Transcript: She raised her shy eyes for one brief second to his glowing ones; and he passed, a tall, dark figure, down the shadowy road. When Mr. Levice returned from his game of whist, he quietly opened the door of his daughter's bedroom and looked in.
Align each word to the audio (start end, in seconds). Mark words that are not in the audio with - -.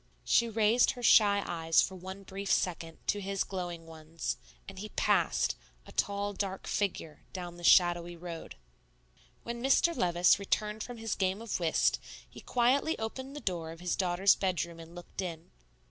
She 0.25 0.49
raised 0.49 0.93
her 0.93 1.03
shy 1.03 1.43
eyes 1.45 1.79
for 1.83 1.93
one 1.93 2.23
brief 2.23 2.51
second 2.51 2.97
to 3.05 3.21
his 3.21 3.43
glowing 3.43 3.85
ones; 3.85 4.37
and 4.67 4.79
he 4.79 4.89
passed, 4.89 5.55
a 5.85 5.91
tall, 5.91 6.33
dark 6.33 6.65
figure, 6.65 7.21
down 7.33 7.57
the 7.57 7.63
shadowy 7.63 8.15
road. 8.17 8.55
When 9.43 9.61
Mr. 9.61 9.95
Levice 9.95 10.39
returned 10.39 10.81
from 10.81 10.97
his 10.97 11.13
game 11.13 11.39
of 11.39 11.59
whist, 11.59 11.99
he 12.27 12.41
quietly 12.41 12.97
opened 12.97 13.35
the 13.35 13.39
door 13.41 13.69
of 13.71 13.79
his 13.79 13.95
daughter's 13.95 14.33
bedroom 14.33 14.79
and 14.79 14.95
looked 14.95 15.21
in. 15.21 15.51